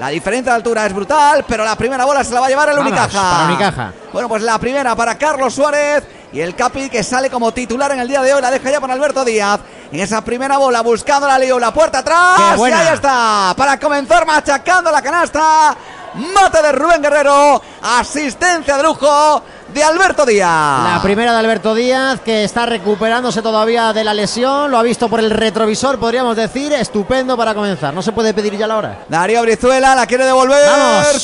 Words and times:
La 0.00 0.08
diferencia 0.08 0.52
de 0.52 0.56
altura 0.56 0.86
es 0.86 0.94
brutal, 0.94 1.44
pero 1.46 1.62
la 1.62 1.76
primera 1.76 2.06
bola 2.06 2.24
se 2.24 2.32
la 2.32 2.40
va 2.40 2.46
a 2.46 2.48
llevar 2.48 2.70
el 2.70 2.76
Vamos, 2.76 2.90
Unicaja. 2.90 3.30
para 3.32 3.44
Unicaja. 3.44 3.92
Bueno, 4.10 4.28
pues 4.30 4.42
la 4.42 4.58
primera 4.58 4.96
para 4.96 5.18
Carlos 5.18 5.54
Suárez 5.54 6.04
y 6.32 6.40
el 6.40 6.54
Capi 6.54 6.88
que 6.88 7.04
sale 7.04 7.28
como 7.28 7.52
titular 7.52 7.92
en 7.92 8.00
el 8.00 8.08
día 8.08 8.22
de 8.22 8.32
hoy 8.32 8.40
la 8.40 8.50
deja 8.50 8.70
ya 8.70 8.80
para 8.80 8.94
Alberto 8.94 9.26
Díaz. 9.26 9.60
En 9.92 10.00
esa 10.00 10.24
primera 10.24 10.56
bola 10.56 10.80
buscando 10.80 11.28
la 11.28 11.38
lío, 11.38 11.58
la 11.58 11.70
puerta 11.70 11.98
atrás. 11.98 12.58
Y 12.58 12.62
ahí 12.62 12.94
está, 12.94 13.52
para 13.54 13.78
comenzar 13.78 14.24
machacando 14.26 14.90
la 14.90 15.02
canasta. 15.02 15.76
Mate 16.14 16.62
de 16.62 16.72
Rubén 16.72 17.02
Guerrero, 17.02 17.60
asistencia 17.82 18.78
de 18.78 18.82
lujo 18.82 19.42
de 19.72 19.82
Alberto 19.82 20.26
Díaz. 20.26 20.84
La 20.84 21.00
primera 21.02 21.32
de 21.32 21.38
Alberto 21.38 21.74
Díaz, 21.74 22.20
que 22.20 22.44
está 22.44 22.66
recuperándose 22.66 23.42
todavía 23.42 23.92
de 23.92 24.04
la 24.04 24.14
lesión. 24.14 24.70
Lo 24.70 24.78
ha 24.78 24.82
visto 24.82 25.08
por 25.08 25.20
el 25.20 25.30
retrovisor, 25.30 25.98
podríamos 25.98 26.36
decir. 26.36 26.72
Estupendo 26.72 27.36
para 27.36 27.54
comenzar. 27.54 27.94
No 27.94 28.02
se 28.02 28.12
puede 28.12 28.34
pedir 28.34 28.56
ya 28.56 28.66
la 28.66 28.76
hora. 28.76 28.98
Darío 29.08 29.42
Brizuela 29.42 29.94
la 29.94 30.06
quiere 30.06 30.24
devolver. 30.24 30.58
Vamos. 30.66 31.22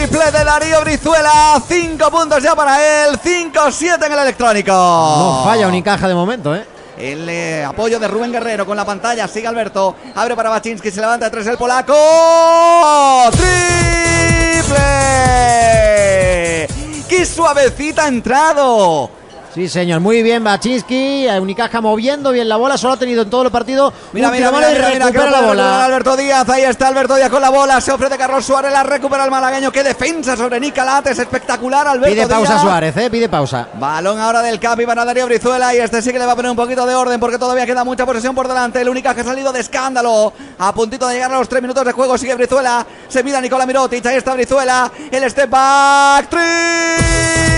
Triple 0.00 0.30
de 0.32 0.44
Darío 0.44 0.80
Brizuela. 0.82 1.62
Cinco 1.66 2.10
puntos 2.10 2.42
ya 2.42 2.54
para 2.54 3.06
él. 3.06 3.18
5-7 3.18 4.06
en 4.06 4.12
el 4.12 4.18
electrónico. 4.18 4.72
No 4.72 5.42
falla 5.44 5.68
Unicaja 5.68 6.08
de 6.08 6.14
momento, 6.14 6.54
¿eh? 6.54 6.64
El 6.98 7.28
eh, 7.28 7.64
apoyo 7.64 8.00
de 8.00 8.08
Rubén 8.08 8.32
Guerrero 8.32 8.66
con 8.66 8.76
la 8.76 8.84
pantalla. 8.84 9.28
Sigue 9.28 9.46
Alberto. 9.46 9.94
Abre 10.16 10.34
para 10.34 10.50
Baczynski. 10.50 10.90
Se 10.90 11.00
levanta 11.00 11.26
de 11.26 11.30
tres 11.30 11.46
el 11.46 11.56
polaco. 11.56 11.94
¡Triple! 13.30 15.37
¡Qué 17.48 17.54
suavecita 17.54 18.04
ha 18.04 18.08
entrado! 18.08 19.17
Sí, 19.58 19.68
señor. 19.68 19.98
Muy 19.98 20.22
bien, 20.22 20.44
Baczynski. 20.44 21.26
eh, 21.26 21.40
Unicaja 21.40 21.80
moviendo 21.80 22.30
bien 22.30 22.48
la 22.48 22.54
bola. 22.54 22.78
Solo 22.78 22.92
ha 22.92 22.96
tenido 22.96 23.22
en 23.22 23.30
todo 23.30 23.42
el 23.42 23.50
partido. 23.50 23.92
Mira, 24.12 24.30
mira, 24.30 24.52
mira, 24.52 24.68
mira, 24.68 24.88
mira, 24.90 25.06
recupera 25.06 25.30
la 25.32 25.40
bola. 25.40 25.84
Alberto 25.84 26.16
Díaz, 26.16 26.48
ahí 26.48 26.62
está 26.62 26.86
Alberto 26.86 27.16
Díaz 27.16 27.28
con 27.28 27.42
la 27.42 27.50
bola, 27.50 27.80
se 27.80 27.90
ofrece 27.90 28.16
Carlos 28.16 28.44
Suárez, 28.44 28.70
la 28.70 28.84
recupera 28.84 29.24
el 29.24 29.32
malagueño, 29.32 29.72
qué 29.72 29.82
defensa 29.82 30.36
sobre 30.36 30.60
Nicalat, 30.60 31.08
es 31.08 31.18
espectacular 31.18 31.88
Alberto 31.88 32.14
Pide 32.14 32.28
pausa 32.28 32.52
Díaz. 32.52 32.62
Suárez, 32.62 32.96
¿eh? 32.98 33.10
Pide 33.10 33.28
pausa. 33.28 33.66
Balón 33.74 34.20
ahora 34.20 34.42
del 34.42 34.60
Capi 34.60 34.86
para 34.86 35.04
Darío 35.04 35.26
Brizuela 35.26 35.74
y 35.74 35.78
este 35.78 36.02
sí 36.02 36.12
que 36.12 36.20
le 36.20 36.26
va 36.26 36.32
a 36.34 36.36
poner 36.36 36.52
un 36.52 36.56
poquito 36.56 36.86
de 36.86 36.94
orden 36.94 37.18
porque 37.18 37.36
todavía 37.36 37.66
queda 37.66 37.82
mucha 37.82 38.06
posesión 38.06 38.36
por 38.36 38.46
delante. 38.46 38.80
El 38.80 38.88
única 38.88 39.12
que 39.12 39.22
ha 39.22 39.24
salido 39.24 39.52
de 39.52 39.58
escándalo. 39.58 40.32
A 40.60 40.72
puntito 40.72 41.08
de 41.08 41.14
llegar 41.14 41.32
a 41.32 41.38
los 41.40 41.48
tres 41.48 41.62
minutos 41.62 41.84
de 41.84 41.90
juego 41.90 42.16
sigue 42.16 42.36
Brizuela. 42.36 42.86
Se 43.08 43.24
mira 43.24 43.40
Nicola 43.40 43.66
Mirotic. 43.66 44.06
Ahí 44.06 44.18
está 44.18 44.34
Brizuela. 44.34 44.88
El 45.10 45.28
step 45.28 45.50
back. 45.50 46.28
Triple. 46.28 47.57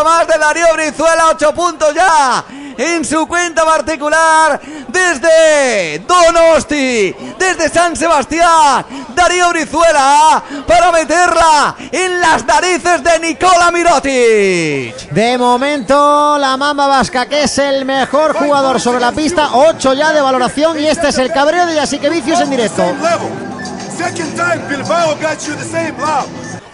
Otro 0.00 0.04
más 0.04 0.26
de 0.26 0.38
Darío 0.38 0.66
Brizuela. 0.74 1.28
Ocho 1.30 1.52
puntos 1.52 1.94
ya 1.94 2.44
en 2.76 3.04
su 3.04 3.26
cuenta 3.26 3.64
particular 3.64 4.60
desde 4.88 5.98
Donosti, 6.00 7.14
desde 7.38 7.68
San 7.68 7.94
Sebastián, 7.94 8.84
Darío 9.14 9.50
Brizuela 9.50 10.42
para 10.66 10.90
meterla 10.92 11.76
en 11.92 12.20
las 12.20 12.44
narices 12.46 13.02
de 13.02 13.18
Nicola 13.18 13.70
Mirotic. 13.70 15.10
De 15.10 15.36
momento, 15.36 16.38
la 16.38 16.56
Mamba 16.56 16.86
Vasca, 16.86 17.26
que 17.26 17.44
es 17.44 17.58
el 17.58 17.84
mejor 17.84 18.34
jugador 18.34 18.80
sobre 18.80 19.00
la 19.00 19.12
pista, 19.12 19.50
8 19.52 19.94
ya 19.94 20.12
de 20.12 20.20
valoración. 20.20 20.78
Y 20.80 20.86
este 20.86 21.08
es 21.08 21.18
el 21.18 21.32
cabreo 21.32 21.66
de 21.66 21.74
Yasique 21.74 22.08
Vicius 22.08 22.40
en 22.40 22.50
directo. 22.50 22.82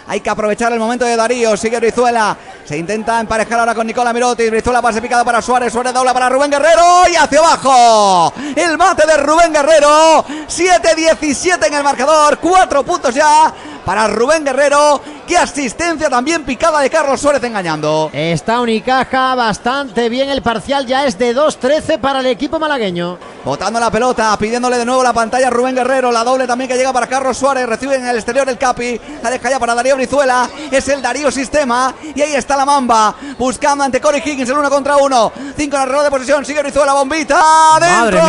Hay 0.07 0.21
que 0.21 0.29
aprovechar 0.29 0.71
el 0.71 0.79
momento 0.79 1.03
de 1.03 1.15
Darío. 1.15 1.57
Sigue 1.57 1.79
Brizuela. 1.79 2.37
Se 2.63 2.77
intenta 2.77 3.19
emparejar 3.19 3.59
ahora 3.59 3.75
con 3.75 3.85
Nicola 3.85 4.13
Mirotic. 4.13 4.49
Brizuela 4.49 4.81
pase 4.81 5.01
picado 5.01 5.25
para 5.25 5.41
Suárez. 5.41 5.73
Suárez 5.73 5.93
dobla 5.93 6.13
para 6.13 6.29
Rubén 6.29 6.49
Guerrero. 6.49 7.07
Y 7.11 7.15
hacia 7.15 7.39
abajo. 7.39 8.33
El 8.55 8.77
mate 8.77 9.05
de 9.05 9.17
Rubén 9.17 9.51
Guerrero. 9.51 10.23
7-17 10.47 11.67
en 11.67 11.73
el 11.73 11.83
marcador. 11.83 12.37
Cuatro 12.39 12.83
puntos 12.83 13.13
ya 13.13 13.53
para 13.87 14.05
Rubén 14.05 14.43
Guerrero. 14.43 15.01
Qué 15.25 15.37
asistencia 15.37 16.09
también 16.09 16.43
picada 16.43 16.81
de 16.81 16.89
Carlos 16.89 17.21
Suárez 17.21 17.41
engañando. 17.45 18.09
Está 18.11 18.59
Unicaja 18.59 19.33
bastante 19.33 20.09
bien. 20.09 20.29
El 20.29 20.41
parcial 20.41 20.85
ya 20.85 21.05
es 21.05 21.17
de 21.17 21.33
2-13 21.33 21.97
para 21.97 22.19
el 22.19 22.25
equipo 22.25 22.59
malagueño. 22.59 23.17
Botando 23.45 23.79
la 23.79 23.89
pelota, 23.89 24.37
pidiéndole 24.37 24.77
de 24.77 24.83
nuevo 24.83 25.01
la 25.03 25.13
pantalla 25.13 25.47
a 25.47 25.51
Rubén 25.51 25.73
Guerrero. 25.73 26.11
La 26.11 26.25
doble 26.25 26.45
también 26.45 26.69
que 26.69 26.75
llega 26.75 26.91
para 26.91 27.07
Carlos 27.07 27.37
Suárez. 27.37 27.65
Recibe 27.65 27.95
en 27.95 28.05
el 28.05 28.17
exterior 28.17 28.49
el 28.49 28.57
Capi. 28.57 28.99
La 29.23 29.29
deja 29.29 29.51
ya 29.51 29.57
para 29.57 29.73
Darío 29.73 29.95
Brizuela. 29.95 30.49
Es 30.69 30.85
el 30.89 31.01
Darío 31.01 31.31
Sistema. 31.31 31.95
Y 32.13 32.21
ahí 32.21 32.33
está 32.33 32.57
la 32.57 32.65
Mamba. 32.65 33.15
Buscando 33.39 33.85
ante 33.85 34.01
Corey 34.01 34.21
Higgins 34.23 34.49
el 34.49 34.57
uno 34.57 34.69
contra 34.69 34.97
uno. 34.97 35.31
Cinco 35.55 35.77
en 35.77 35.83
el 35.83 35.87
reloj 35.87 36.03
de 36.03 36.11
posesión. 36.11 36.43
Sigue 36.43 36.61
Brizuela. 36.61 36.91
Bombita. 36.91 37.37
Madre 37.79 38.17
¡Dentro! 38.17 38.21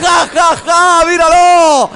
¡Ja, 0.00 0.28
ja, 0.32 0.56
ja! 0.64 1.04
¡Míralo! 1.06 1.90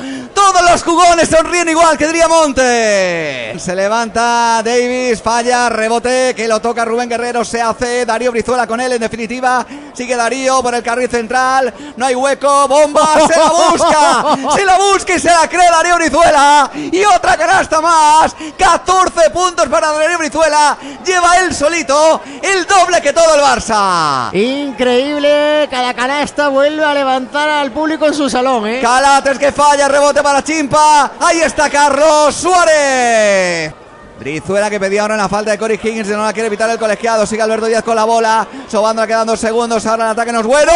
Todos 0.45 0.71
los 0.71 0.83
jugones 0.83 1.29
sonríen 1.29 1.69
igual 1.69 1.97
que 1.97 2.09
diría 2.09 2.27
Monte. 2.27 3.55
Se 3.61 3.77
levanta 3.77 4.61
Davis, 4.65 5.23
falla, 5.23 5.69
rebote, 5.69 6.35
que 6.35 6.49
lo 6.49 6.61
toca 6.61 6.85
Rubén 6.85 7.09
Guerrero, 7.09 7.45
se 7.45 7.63
hace 7.63 8.05
Darío 8.05 8.33
Brizuela 8.33 8.67
con 8.67 8.81
él 8.81 8.93
en 8.93 9.01
definitiva. 9.01 9.65
Sigue 9.93 10.17
Darío 10.17 10.63
por 10.63 10.75
el 10.75 10.83
carril 10.83 11.09
central, 11.09 11.73
no 11.97 12.07
hay 12.07 12.15
hueco, 12.15 12.67
bomba, 12.69 13.27
se 13.27 13.39
la 13.39 13.51
busca, 13.51 14.53
se 14.57 14.65
la 14.65 14.79
busca 14.79 15.15
y 15.15 15.19
se 15.21 15.31
la 15.31 15.49
cree 15.49 15.71
Darío 15.71 15.97
Brizuela. 15.97 16.71
Y 16.75 17.05
otra 17.05 17.37
canasta 17.37 17.81
más, 17.81 18.35
14 18.57 19.31
puntos 19.31 19.69
para 19.69 19.93
Darío 19.93 20.19
Brizuela, 20.19 20.77
lleva 21.05 21.39
él 21.39 21.55
solito 21.55 22.21
el 22.41 22.67
doble 22.67 23.01
que 23.03 23.13
todo 23.13 23.35
el 23.35 23.41
Barça. 23.41 24.33
Increíble, 24.35 25.69
cada 25.71 25.95
canasta 25.95 26.49
vuelve 26.49 26.85
a 26.85 26.95
levantar 26.95 27.49
al 27.49 27.71
público 27.73 28.07
en 28.07 28.15
su 28.15 28.31
salón, 28.31 28.67
¿eh? 28.67 28.81
Calates 28.81 29.39
que 29.39 29.53
falla, 29.53 29.89
rebote 29.89 30.23
para 30.23 30.43
Chimpa. 30.43 31.13
Ahí 31.21 31.41
está 31.41 31.69
Carlos 31.69 32.35
Suárez. 32.35 33.82
Brizuela 34.23 34.71
que 34.71 34.79
pedía 34.79 35.03
ahora 35.03 35.15
en 35.15 35.21
la 35.21 35.29
falta 35.29 35.51
de 35.51 35.59
Corey 35.59 35.81
Higgins, 35.83 36.07
no 36.09 36.25
la 36.25 36.33
quiere 36.33 36.47
evitar 36.47 36.71
el 36.71 36.79
colegiado. 36.79 37.27
Sigue 37.27 37.43
Alberto 37.43 37.67
Díaz 37.67 37.83
con 37.83 37.97
la 37.97 38.05
bola. 38.05 38.47
Sobando 38.69 39.05
quedan 39.05 39.27
dos 39.27 39.41
segundos. 39.41 39.85
Ahora 39.85 40.05
el 40.05 40.11
ataque 40.11 40.33
no 40.33 40.41
es 40.41 40.47
bueno. 40.47 40.73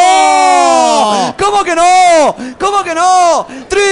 ¿Cómo 1.38 1.62
que 1.62 1.76
no? 1.76 2.34
¿Cómo 2.58 2.82
que 2.82 2.94
no? 2.94 3.46
Triple 3.68 3.84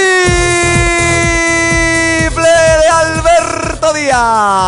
de 2.41 2.87
Alberto 2.89 3.93
Díaz. 3.93 4.64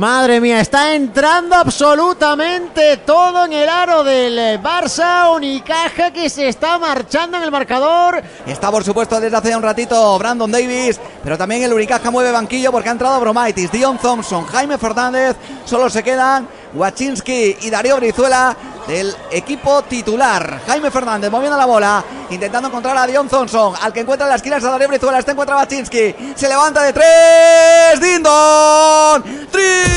Madre 0.00 0.40
mía, 0.40 0.60
está 0.60 0.94
entrando 0.94 1.54
absolutamente 1.54 2.96
todo 3.04 3.44
en 3.44 3.52
el 3.52 3.68
aro 3.68 4.02
del 4.02 4.38
eh, 4.38 4.58
Barça. 4.58 5.30
Unicaja 5.36 6.10
que 6.10 6.30
se 6.30 6.48
está 6.48 6.78
marchando 6.78 7.36
en 7.36 7.42
el 7.42 7.50
marcador. 7.50 8.22
Está 8.46 8.70
por 8.70 8.82
supuesto 8.82 9.20
desde 9.20 9.36
hace 9.36 9.54
un 9.54 9.62
ratito 9.62 10.18
Brandon 10.18 10.50
Davis, 10.50 10.98
pero 11.22 11.36
también 11.36 11.64
el 11.64 11.74
Unicaja 11.74 12.10
mueve 12.10 12.32
banquillo 12.32 12.72
porque 12.72 12.88
ha 12.88 12.92
entrado 12.92 13.20
Bromaitis, 13.20 13.70
Dion 13.70 13.98
Thompson, 13.98 14.46
Jaime 14.46 14.78
Fernández, 14.78 15.36
solo 15.66 15.90
se 15.90 16.02
quedan 16.02 16.48
Wachinski 16.74 17.56
y 17.60 17.70
Darío 17.70 17.96
Brizuela 17.96 18.56
del 18.86 19.14
equipo 19.30 19.82
titular. 19.82 20.60
Jaime 20.66 20.90
Fernández 20.90 21.30
moviendo 21.30 21.56
la 21.56 21.66
bola, 21.66 22.04
intentando 22.30 22.68
encontrar 22.68 22.96
a 22.96 23.06
Dion 23.06 23.28
Thompson, 23.28 23.74
al 23.80 23.92
que 23.92 24.00
encuentra 24.00 24.26
en 24.26 24.30
la 24.30 24.36
esquina 24.36 24.56
es 24.56 24.64
a 24.64 24.70
Darío 24.70 24.88
Brizuela, 24.88 25.18
este 25.18 25.32
encuentra 25.32 25.56
a 25.56 25.58
Wachinski, 25.58 26.14
se 26.34 26.48
levanta 26.48 26.82
de 26.82 26.92
tres, 26.92 28.00
Dindon, 28.00 29.22
triple, 29.50 29.90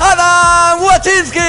Adam 0.00 0.82
Wachinski. 0.82 1.42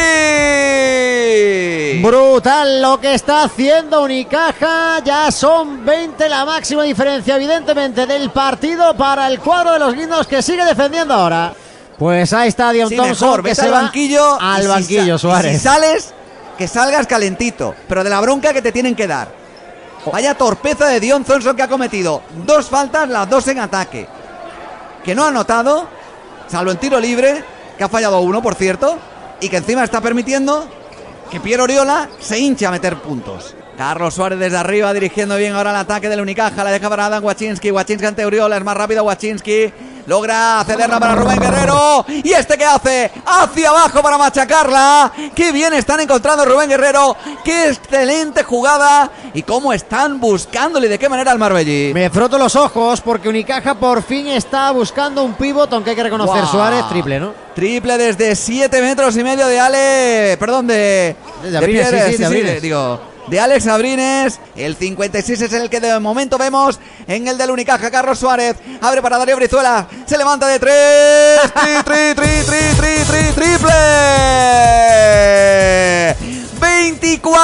Brutal 2.04 2.81
lo 2.81 3.00
que 3.00 3.14
está 3.14 3.44
haciendo 3.44 4.04
Unicaja. 4.04 5.00
Ya 5.06 5.31
son 5.31 5.86
20 5.86 6.28
la 6.28 6.44
máxima 6.44 6.84
diferencia, 6.84 7.38
evidentemente, 7.38 8.06
del 8.06 8.30
partido 8.30 8.94
para 8.94 9.28
el 9.28 9.40
cuadro 9.40 9.72
de 9.72 9.80
los 9.80 9.94
guindos 9.94 10.28
que 10.28 10.42
sigue 10.42 10.66
defendiendo 10.66 11.14
ahora. 11.14 11.54
Pues 12.03 12.34
ahí 12.34 12.50
está 12.50 12.74
Dion 12.74 12.90
Sí, 12.90 12.97
Thompson 12.97 13.28
mejor, 13.30 13.41
que 13.44 13.50
vete 13.52 13.56
se 13.56 13.62
al 13.68 13.74
va 13.74 13.81
banquillo. 13.84 14.36
y 14.38 14.39
al 14.42 14.62
si 14.63 14.68
banquillo, 14.68 15.16
y 15.16 15.19
Suárez. 15.19 15.54
Si 15.54 15.57
sales, 15.63 16.13
que 16.57 16.68
salgas 16.68 17.07
calentito, 17.07 17.74
pero 17.88 18.04
de 18.04 18.10
la 18.10 18.19
bronca 18.19 18.51
que 18.51 18.62
te 18.62 18.74
tienen 18.74 18.94
que 18.94 19.07
dar. 19.07 19.30
Vaya 20.12 20.36
torpeza 20.36 20.88
de 20.88 21.00
Dion 21.00 21.24
Thompson 21.24 21.56
que 21.56 21.62
ha 21.62 21.69
cometido. 21.69 22.22
Dos 22.45 22.68
faltas, 22.68 23.07
las 23.07 23.30
dos 23.30 23.48
en 23.48 23.60
ataque. 23.60 24.06
Que 25.06 25.16
no 25.16 25.24
ha 25.24 25.30
anotado, 25.30 25.88
salvo 26.50 26.72
en 26.72 26.78
tiro 26.78 27.00
libre, 27.00 27.42
que 27.78 27.86
ha 27.86 27.88
fallado 27.88 28.19
uno, 28.19 28.42
por 28.42 28.56
cierto, 28.56 29.00
y 29.39 29.48
que 29.48 29.56
encima 29.56 29.86
está 29.86 30.01
permitiendo 30.01 30.68
que 31.31 31.39
Piero 31.39 31.63
Oriola 31.63 32.10
se 32.19 32.38
hinche 32.38 32.66
a 32.66 32.72
meter 32.72 32.98
puntos. 32.98 33.56
Carlos 33.78 34.13
Suárez 34.13 34.39
desde 34.39 34.57
arriba 34.57 34.92
dirigiendo 34.92 35.38
bien 35.38 35.54
ahora 35.54 35.69
el 35.69 35.78
ataque 35.78 36.10
del 36.10 36.19
Unicaja. 36.19 36.66
La 36.66 36.72
deja 36.72 36.89
para 36.89 37.06
Adam 37.06 37.24
Wachinski. 37.24 37.72
Wachinski 37.72 38.06
ante 38.06 38.25
Oriola. 38.25 38.57
Es 38.57 38.63
más 38.66 38.75
rápido 38.75 39.06
Wachinski. 39.06 39.74
Logra 40.06 40.64
cederla 40.66 41.00
para 41.00 41.16
Rubén 41.16 41.40
Guerrero. 41.40 42.06
¿Y 42.08 42.32
este 42.32 42.58
qué 42.58 42.66
hace? 42.66 43.12
Hacia 43.26 43.70
abajo 43.70 44.02
para 44.02 44.18
machacarla. 44.18 45.12
Qué 45.34 45.52
bien 45.52 45.74
están 45.74 46.00
encontrando 46.02 46.44
Rubén 46.46 46.70
Guerrero. 46.70 47.16
Qué 47.44 47.70
excelente 47.70 48.44
jugada. 48.44 49.10
Y 49.34 49.44
cómo 49.44 49.72
están 49.72 50.20
buscándole 50.20 50.90
de 50.90 51.00
qué 51.00 51.08
manera 51.08 51.32
al 51.32 51.40
Marbelli. 51.40 51.94
Me 51.94 52.10
froto 52.10 52.38
los 52.38 52.56
ojos 52.56 53.02
porque 53.02 53.30
Unicaja 53.30 53.76
por 53.76 54.04
fin 54.04 54.28
está 54.28 54.72
buscando 54.72 55.24
un 55.24 55.34
pivot, 55.36 55.72
aunque 55.72 55.92
hay 55.92 55.96
que 55.96 56.04
reconocer. 56.04 56.46
Suárez, 56.48 56.88
triple, 56.90 57.20
¿no? 57.20 57.34
Triple 57.56 57.98
desde 57.98 58.36
7 58.36 58.82
metros 58.82 59.16
y 59.16 59.24
medio 59.24 59.48
de 59.48 59.60
Ale. 59.60 60.38
Perdón, 60.38 60.68
de. 60.68 61.16
De 61.44 61.58
Abrines, 61.58 61.90
Pierre, 61.90 62.06
sí, 62.08 62.12
sí, 62.14 62.18
de 62.18 62.26
Abrines. 62.26 62.62
digo. 62.62 63.12
De 63.28 63.40
Alex 63.40 63.68
Abrines. 63.68 64.40
El 64.56 64.75
56 64.75 65.42
es 65.42 65.54
el 65.54 65.70
que 65.70 65.80
de 65.80 66.00
momento 66.00 66.38
vemos 66.38 66.80
en 67.08 67.28
el 67.28 67.38
del 67.38 67.52
Unicaja. 67.52 67.90
Carlos 67.92 68.20
Suárez. 68.20 68.58
Abre 68.81 69.02
para 69.02 69.18
Darío 69.18 69.36
Brizuela. 69.36 69.88
Se 70.06 70.18
levanta 70.18 70.48
de 70.48 70.60
3. 70.60 71.54
Tri, 71.54 71.84
tri, 71.84 72.16
tri, 72.16 72.16
tri, 72.16 72.44
tri, 72.46 72.73
tri, 72.73 72.73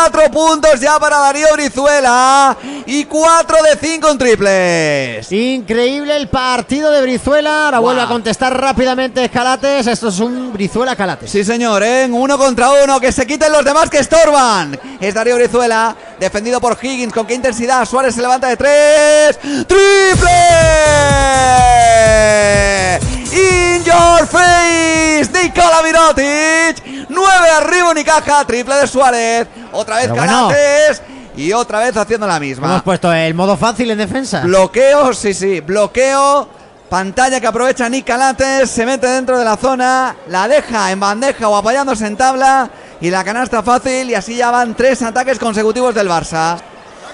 24 0.09 0.31
puntos 0.31 0.79
ya 0.79 0.99
para 0.99 1.17
Darío 1.17 1.47
Brizuela. 1.53 2.57
Y 2.85 3.05
4 3.05 3.57
de 3.63 3.87
5 3.87 4.09
en 4.09 4.17
triples. 4.17 5.31
Increíble 5.31 6.15
el 6.15 6.27
partido 6.27 6.91
de 6.91 7.01
Brizuela. 7.01 7.65
Ahora 7.65 7.79
vuelve 7.79 8.01
a 8.01 8.07
contestar 8.07 8.59
rápidamente 8.59 9.23
Escalates. 9.23 9.87
Esto 9.87 10.07
es 10.09 10.19
un 10.19 10.51
Brizuela 10.53 10.95
Calates. 10.95 11.29
Sí, 11.29 11.43
señor, 11.43 11.83
en 11.83 12.13
uno 12.13 12.37
contra 12.37 12.71
uno, 12.83 12.99
que 12.99 13.11
se 13.11 13.27
quiten 13.27 13.51
los 13.51 13.63
demás 13.63 13.89
que 13.89 13.99
estorban. 13.99 14.79
Es 14.99 15.13
Darío 15.13 15.35
Brizuela, 15.35 15.95
defendido 16.19 16.59
por 16.59 16.77
Higgins. 16.81 17.13
¿Con 17.13 17.27
qué 17.27 17.35
intensidad? 17.35 17.85
Suárez 17.85 18.15
se 18.15 18.21
levanta 18.21 18.47
de 18.47 18.57
tres. 18.57 19.39
¡Triple! 19.67 20.29
In 23.31 23.83
your 23.83 24.25
face, 24.27 25.29
Nikola 25.31 25.81
Mirotic. 25.83 26.88
Arriba 27.59 27.91
Unicaja, 27.91 28.45
triple 28.45 28.75
de 28.75 28.87
Suárez. 28.87 29.47
Otra 29.71 29.97
vez 29.97 30.07
Pero 30.07 30.15
bueno. 30.15 30.49
Canates. 30.49 31.01
Y 31.35 31.53
otra 31.53 31.79
vez 31.79 31.95
haciendo 31.95 32.27
la 32.27 32.39
misma. 32.39 32.67
Hemos 32.67 32.83
puesto 32.83 33.13
el 33.13 33.33
modo 33.33 33.55
fácil 33.55 33.91
en 33.91 33.97
defensa. 33.97 34.41
Bloqueo, 34.41 35.13
sí, 35.13 35.33
sí, 35.33 35.61
bloqueo. 35.61 36.49
Pantalla 36.89 37.39
que 37.39 37.45
aprovecha 37.45 37.87
Nick 37.87 38.07
Calates, 38.07 38.69
se 38.71 38.83
mete 38.83 39.05
dentro 39.05 39.37
de 39.37 39.45
la 39.45 39.55
zona, 39.57 40.15
la 40.27 40.47
deja 40.47 40.91
en 40.91 40.99
bandeja 40.99 41.47
o 41.47 41.55
apoyándose 41.55 42.07
en 42.07 42.17
tabla 42.17 42.67
y 42.99 43.11
la 43.11 43.23
canasta 43.23 43.61
fácil 43.61 44.09
y 44.09 44.15
así 44.15 44.35
ya 44.35 44.49
van 44.49 44.73
tres 44.73 45.03
ataques 45.03 45.37
consecutivos 45.37 45.93
del 45.93 46.09
Barça. 46.09 46.57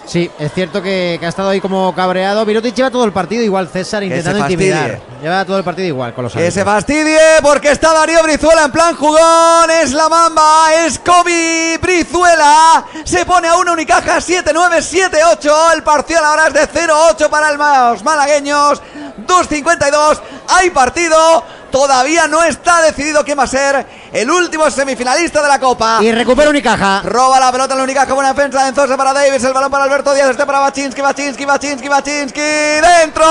Sí, 0.05 0.29
es 0.37 0.53
cierto 0.53 0.81
que, 0.81 1.17
que 1.19 1.25
ha 1.25 1.29
estado 1.29 1.49
ahí 1.49 1.59
como 1.59 1.93
cabreado. 1.95 2.45
Mirotic 2.45 2.75
lleva 2.75 2.91
todo 2.91 3.05
el 3.05 3.11
partido 3.11 3.43
igual, 3.43 3.67
César, 3.67 4.03
intentando 4.03 4.39
intimidar. 4.39 4.99
Lleva 5.21 5.43
todo 5.45 5.57
el 5.57 5.63
partido 5.63 5.87
igual 5.87 6.13
con 6.13 6.25
los 6.25 6.33
Que 6.33 6.51
se 6.51 6.63
fastidie 6.63 7.17
porque 7.41 7.71
está 7.71 7.93
Darío 7.93 8.21
Brizuela 8.23 8.65
en 8.65 8.71
plan 8.71 8.95
jugón. 8.95 9.71
Es 9.81 9.93
la 9.93 10.07
mamba, 10.07 10.67
es 10.85 10.99
Kobe 10.99 11.79
Brizuela. 11.81 12.85
Se 13.03 13.25
pone 13.25 13.47
a 13.47 13.55
una 13.57 13.73
Unicaja 13.73 14.17
7-9, 14.17 15.09
7-8. 15.11 15.73
El 15.73 15.83
parcial 15.83 16.23
ahora 16.23 16.47
es 16.47 16.53
de 16.53 16.69
0-8 16.69 17.29
para 17.29 17.49
el 17.49 17.57
los 17.57 18.03
malagueños. 18.03 18.81
2-52. 19.25 20.19
Hay 20.49 20.69
partido. 20.69 21.43
Todavía 21.75 22.25
no 22.29 22.41
está 22.41 22.81
decidido 22.83 23.25
quién 23.25 23.37
va 23.37 23.43
a 23.43 23.47
ser 23.47 23.85
el 24.13 24.31
último 24.31 24.71
semifinalista 24.71 25.41
de 25.41 25.49
la 25.49 25.59
Copa. 25.59 25.97
Y 26.01 26.09
recupera 26.09 26.49
Unicaja. 26.49 27.01
Roba 27.03 27.37
la 27.37 27.51
pelota 27.51 27.73
en 27.73 27.79
la 27.79 27.83
Unicaja, 27.83 28.13
buena 28.13 28.31
defensa 28.31 28.63
de 28.63 28.69
Enzosa 28.69 28.95
para 28.95 29.11
Davis, 29.11 29.43
el 29.43 29.51
balón 29.51 29.69
para 29.69 29.83
Alberto 29.83 30.13
Díaz, 30.13 30.29
este 30.29 30.45
para 30.45 30.59
Baczynski, 30.59 31.01
Baczynski, 31.01 31.43
Baczynski, 31.43 31.89
Baczynski, 31.89 32.39
dentro. 32.39 33.25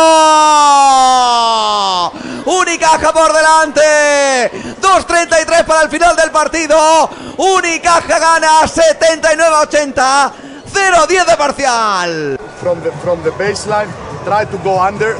Unicaja 2.44 3.12
por 3.14 3.32
delante. 3.32 4.50
2.33 4.78 5.64
para 5.64 5.80
el 5.80 5.88
final 5.88 6.14
del 6.14 6.30
partido. 6.30 7.08
Unicaja 7.38 8.18
gana 8.18 8.60
79-80. 8.66 10.32
0-10 10.70 11.24
de 11.24 11.36
parcial. 11.38 12.38
From 12.60 12.82
the 12.82 12.92
from 13.02 13.22
the 13.22 13.30
baseline, 13.30 13.88
try 14.26 14.44
to 14.44 14.58
go 14.62 14.86
under. 14.86 15.16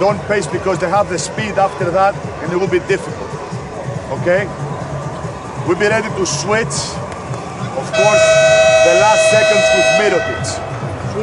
Don't 0.00 0.18
pace 0.26 0.46
because 0.46 0.78
they 0.80 0.88
have 0.88 1.10
the 1.10 1.18
speed 1.18 1.58
after 1.60 1.90
that, 1.90 2.16
and 2.42 2.50
it 2.50 2.56
will 2.56 2.72
be 2.72 2.80
difficult. 2.88 3.28
Okay? 4.16 4.48
We'll 5.68 5.78
be 5.78 5.86
ready 5.86 6.08
to 6.08 6.24
switch. 6.24 6.72
Of 7.76 7.86
course, 7.92 8.24
the 8.88 8.94
last 8.96 9.22
seconds 9.28 9.66
with 9.76 9.88
Mirotic. 10.00 10.70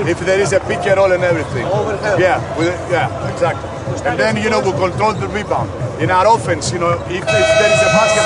If 0.08 0.20
there 0.20 0.40
is 0.40 0.54
a 0.54 0.60
pick 0.60 0.86
and 0.86 0.98
roll 0.98 1.12
and 1.12 1.24
everything. 1.24 1.66
Overhead. 1.66 2.20
Yeah, 2.20 2.38
with 2.58 2.70
yeah, 2.92 3.34
exactly. 3.34 3.68
And 4.06 4.20
then 4.20 4.38
you 4.38 4.50
know 4.50 4.62
we'll 4.62 4.78
control 4.78 5.14
the 5.14 5.28
rebound. 5.28 5.72
In 6.00 6.12
our 6.12 6.28
offense, 6.28 6.72
you 6.72 6.78
know, 6.78 6.94
if, 7.10 7.24
if 7.24 7.26
there 7.26 7.72
is 7.74 7.82
a 7.82 7.90
basket, 7.98 8.24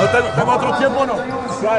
no 0.00 0.06
tengo, 0.12 0.30
tengo 0.36 0.50
otro 0.52 0.78
tiempo, 0.78 1.06
no. 1.06 1.14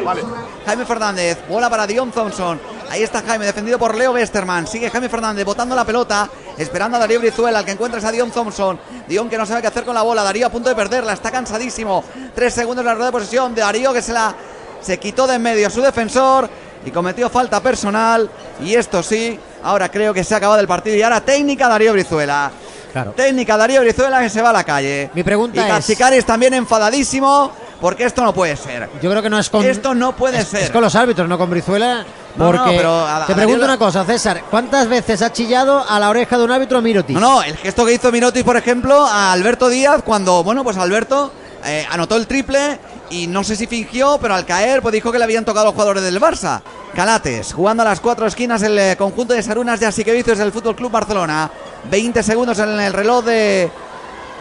Vale. 0.03 0.23
Jaime 0.65 0.85
Fernández, 0.85 1.37
bola 1.47 1.69
para 1.69 1.87
Dion 1.87 2.11
Thompson. 2.11 2.59
Ahí 2.89 3.03
está 3.03 3.21
Jaime, 3.21 3.45
defendido 3.45 3.77
por 3.79 3.95
Leo 3.95 4.13
Westerman. 4.13 4.67
Sigue 4.67 4.89
Jaime 4.89 5.09
Fernández 5.09 5.43
botando 5.43 5.75
la 5.75 5.83
pelota, 5.83 6.29
esperando 6.57 6.97
a 6.97 6.99
Darío 6.99 7.19
Brizuela, 7.19 7.59
al 7.59 7.65
que 7.65 7.71
encuentra 7.71 7.99
es 7.99 8.05
a 8.05 8.11
Dion 8.11 8.31
Thompson. 8.31 8.79
Dion 9.07 9.29
que 9.29 9.37
no 9.37 9.45
sabe 9.45 9.61
qué 9.61 9.67
hacer 9.67 9.83
con 9.83 9.95
la 9.95 10.01
bola. 10.03 10.23
Darío 10.23 10.47
a 10.47 10.49
punto 10.49 10.69
de 10.69 10.75
perderla, 10.75 11.13
está 11.13 11.31
cansadísimo. 11.31 12.03
Tres 12.33 12.53
segundos 12.53 12.81
en 12.83 12.87
la 12.87 12.93
rueda 12.93 13.07
de 13.07 13.11
posesión. 13.11 13.55
Darío 13.55 13.91
que 13.93 14.01
se 14.01 14.13
la 14.13 14.33
se 14.81 14.99
quitó 14.99 15.25
de 15.25 15.35
en 15.35 15.41
medio 15.41 15.65
a 15.67 15.69
su 15.71 15.81
defensor 15.81 16.47
y 16.85 16.91
cometió 16.91 17.29
falta 17.29 17.59
personal. 17.59 18.29
Y 18.61 18.75
esto 18.75 19.01
sí, 19.01 19.39
ahora 19.63 19.89
creo 19.89 20.13
que 20.13 20.23
se 20.23 20.33
ha 20.35 20.37
acabado 20.37 20.59
el 20.61 20.67
partido. 20.67 20.95
Y 20.95 21.01
ahora 21.01 21.21
técnica 21.21 21.67
Darío 21.67 21.91
Brizuela. 21.93 22.51
Claro. 22.93 23.11
Técnica 23.11 23.57
Darío 23.57 23.81
Brizuela 23.81 24.21
que 24.21 24.29
se 24.29 24.41
va 24.41 24.51
a 24.51 24.53
la 24.53 24.63
calle. 24.63 25.09
Mi 25.13 25.23
pregunta 25.23 25.57
y 25.57 25.63
es- 25.63 25.67
Cachicaris 25.67 26.25
también 26.25 26.53
enfadadísimo 26.53 27.51
porque 27.81 28.05
esto 28.05 28.23
no 28.23 28.33
puede 28.33 28.55
ser. 28.55 28.89
Yo 29.01 29.09
creo 29.09 29.21
que 29.21 29.29
no 29.29 29.39
es 29.39 29.49
con. 29.49 29.65
Esto 29.65 29.93
no 29.95 30.15
puede 30.15 30.39
es, 30.39 30.47
ser. 30.47 30.61
es 30.63 30.69
con 30.71 30.81
los 30.81 30.95
árbitros, 30.95 31.27
no 31.27 31.37
con 31.37 31.49
Brizuela. 31.49 32.05
No, 32.37 32.51
no, 32.51 32.57
Porque 32.63 32.75
pero 32.77 32.89
a- 32.91 33.23
a 33.23 33.25
te 33.27 33.33
pregunto 33.33 33.61
Daniel- 33.61 33.77
una 33.77 33.77
cosa, 33.77 34.03
César. 34.05 34.43
¿Cuántas 34.49 34.87
veces 34.89 35.21
ha 35.21 35.31
chillado 35.31 35.85
a 35.87 35.99
la 35.99 36.09
oreja 36.09 36.37
de 36.37 36.43
un 36.43 36.51
árbitro 36.51 36.81
Mirotic? 36.81 37.15
No, 37.15 37.19
no, 37.21 37.43
el 37.43 37.55
gesto 37.57 37.85
que 37.85 37.93
hizo 37.93 38.11
Mirotic, 38.11 38.43
por 38.45 38.57
ejemplo, 38.57 39.05
a 39.05 39.31
Alberto 39.31 39.69
Díaz, 39.69 40.01
cuando, 40.03 40.43
bueno, 40.43 40.63
pues 40.63 40.77
Alberto 40.77 41.31
eh, 41.63 41.85
anotó 41.89 42.15
el 42.17 42.27
triple 42.27 42.77
y 43.09 43.27
no 43.27 43.43
sé 43.43 43.55
si 43.55 43.67
fingió, 43.67 44.17
pero 44.21 44.35
al 44.35 44.45
caer, 44.45 44.81
pues 44.81 44.93
dijo 44.93 45.11
que 45.11 45.17
le 45.17 45.23
habían 45.23 45.45
tocado 45.45 45.65
los 45.67 45.73
jugadores 45.73 46.03
del 46.03 46.19
Barça. 46.19 46.61
Calates, 46.93 47.53
jugando 47.53 47.83
a 47.83 47.85
las 47.85 47.99
cuatro 47.99 48.25
esquinas 48.27 48.61
el 48.63 48.77
eh, 48.77 48.95
conjunto 48.97 49.33
de 49.33 49.41
Sarunas 49.41 49.79
de 49.79 49.85
Asiquevicius 49.87 50.37
del 50.37 50.51
Fútbol 50.51 50.75
Club 50.75 50.91
Barcelona. 50.91 51.49
20 51.89 52.21
segundos 52.23 52.59
en 52.59 52.79
el 52.79 52.93
reloj 52.93 53.23
de 53.25 53.69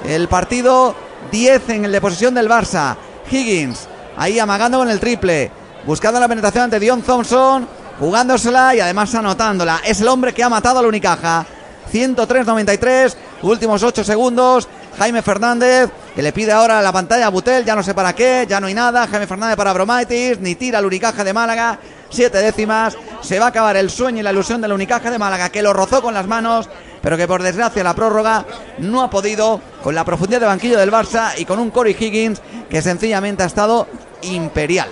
el 0.05 0.29
partido, 0.29 0.95
10 1.31 1.69
en 1.71 1.85
el 1.87 1.93
de 1.93 2.01
posesión 2.01 2.35
del 2.35 2.49
Barça. 2.49 2.97
Higgins, 3.31 3.89
ahí 4.17 4.39
amagando 4.39 4.79
con 4.79 4.89
el 4.91 5.01
triple, 5.01 5.51
buscando 5.87 6.21
la 6.21 6.29
penetración 6.29 6.65
ante 6.65 6.79
Dion 6.79 7.03
Thompson, 7.03 7.67
jugándosela 7.99 8.75
y 8.75 8.81
además 8.81 9.15
anotándola. 9.15 9.81
Es 9.85 10.01
el 10.01 10.09
hombre 10.09 10.33
que 10.33 10.43
ha 10.43 10.49
matado 10.49 10.79
al 10.79 10.87
Unicaja. 10.87 11.47
103-93, 11.93 13.15
últimos 13.43 13.83
8 13.83 14.05
segundos. 14.05 14.69
Jaime 14.99 15.23
Fernández, 15.23 15.91
que 16.15 16.23
le 16.23 16.33
pide 16.33 16.53
ahora 16.53 16.81
la 16.81 16.93
pantalla 16.93 17.27
a 17.27 17.31
Butel, 17.31 17.65
ya 17.65 17.75
no 17.75 17.83
sé 17.83 17.95
para 17.95 18.15
qué, 18.15 18.47
ya 18.49 18.61
no 18.61 18.69
hay 18.69 18.75
nada. 18.75 19.07
Jaime 19.07 19.27
Fernández 19.27 19.57
para 19.57 19.73
Bromaitis, 19.73 20.39
ni 20.41 20.55
tira 20.55 20.79
al 20.79 20.87
Unicaja 20.87 21.25
de 21.25 21.33
Málaga. 21.33 21.79
Siete 22.11 22.39
décimas, 22.39 22.97
se 23.23 23.41
va 23.41 23.47
a 23.47 23.49
acabar 23.49 23.77
el 23.77 23.91
sueño 23.91 24.21
y 24.21 24.23
la 24.23 24.31
ilusión 24.31 24.61
del 24.61 24.73
Unicaja 24.73 25.11
de 25.11 25.19
Málaga, 25.19 25.49
que 25.49 25.63
lo 25.63 25.73
rozó 25.73 26.01
con 26.01 26.15
las 26.15 26.29
manos, 26.29 26.69
pero 27.03 27.17
que 27.17 27.27
por 27.27 27.43
desgracia 27.43 27.83
la 27.83 27.95
prórroga 27.95 28.45
no 28.79 29.03
ha 29.03 29.11
podido 29.11 29.61
con 29.83 29.97
la 29.97 30.05
profundidad 30.05 30.41
de 30.41 30.47
banquillo 30.47 30.79
del 30.79 30.93
Barça 30.93 31.33
y 31.37 31.45
con 31.45 31.59
un 31.59 31.71
Corey 31.71 31.97
Higgins 31.99 32.41
que 32.71 32.83
sencillamente 32.83 33.43
ha 33.43 33.47
estado 33.47 33.89
imperial. 34.23 34.89